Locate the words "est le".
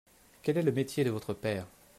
0.57-0.71